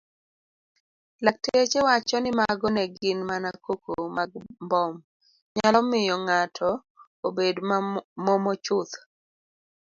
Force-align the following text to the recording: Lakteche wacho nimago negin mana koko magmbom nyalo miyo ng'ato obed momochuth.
Lakteche 1.25 1.79
wacho 1.87 2.17
nimago 2.21 2.67
negin 2.75 3.19
mana 3.29 3.49
koko 3.65 3.91
magmbom 4.15 4.93
nyalo 5.55 5.79
miyo 5.89 6.15
ng'ato 6.25 6.69
obed 7.27 7.55
momochuth. 8.25 8.93